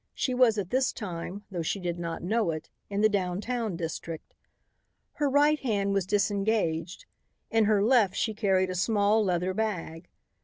She 0.15 0.33
was 0.33 0.57
at 0.57 0.71
this 0.71 0.91
time, 0.91 1.43
though 1.51 1.61
she 1.61 1.79
did 1.79 1.99
not 1.99 2.23
know 2.23 2.49
it, 2.49 2.71
in 2.89 3.01
the 3.01 3.07
down 3.07 3.39
town 3.39 3.75
district. 3.75 4.33
Her 5.11 5.29
right 5.29 5.59
hand 5.59 5.93
was 5.93 6.07
disengaged; 6.07 7.05
in 7.51 7.65
her 7.65 7.83
left 7.83 8.15
she 8.15 8.33
carried 8.33 8.71
a 8.71 8.75
small 8.75 9.23
leather 9.23 9.53
bag. 9.53 10.09